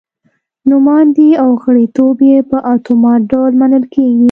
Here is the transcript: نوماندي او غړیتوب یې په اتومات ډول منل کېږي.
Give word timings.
نوماندي 0.69 1.29
او 1.41 1.49
غړیتوب 1.63 2.17
یې 2.29 2.37
په 2.49 2.57
اتومات 2.73 3.21
ډول 3.31 3.51
منل 3.61 3.83
کېږي. 3.93 4.19